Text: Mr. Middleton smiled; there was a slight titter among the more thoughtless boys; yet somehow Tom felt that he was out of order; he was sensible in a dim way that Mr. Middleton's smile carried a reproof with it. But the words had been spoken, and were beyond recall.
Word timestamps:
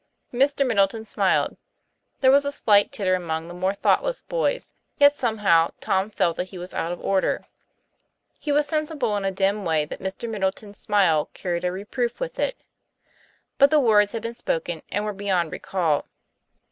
Mr. 0.33 0.65
Middleton 0.65 1.05
smiled; 1.05 1.57
there 2.21 2.31
was 2.31 2.43
a 2.43 2.51
slight 2.51 2.91
titter 2.91 3.13
among 3.13 3.47
the 3.47 3.53
more 3.53 3.75
thoughtless 3.75 4.23
boys; 4.23 4.73
yet 4.97 5.15
somehow 5.15 5.71
Tom 5.79 6.09
felt 6.09 6.37
that 6.37 6.45
he 6.47 6.57
was 6.57 6.73
out 6.73 6.91
of 6.91 6.99
order; 7.01 7.45
he 8.39 8.51
was 8.51 8.65
sensible 8.67 9.15
in 9.15 9.25
a 9.25 9.29
dim 9.31 9.63
way 9.63 9.85
that 9.85 9.99
Mr. 9.99 10.27
Middleton's 10.27 10.79
smile 10.79 11.29
carried 11.35 11.63
a 11.65 11.71
reproof 11.71 12.19
with 12.19 12.39
it. 12.39 12.63
But 13.59 13.69
the 13.69 13.79
words 13.79 14.13
had 14.13 14.23
been 14.23 14.33
spoken, 14.33 14.81
and 14.91 15.05
were 15.05 15.13
beyond 15.13 15.51
recall. 15.51 16.07